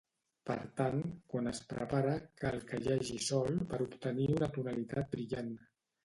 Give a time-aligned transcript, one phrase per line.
[0.49, 1.01] Per tant,
[1.33, 5.53] quan es prepara cal que hi hagi Sol per obtenir una tonalitat brillant.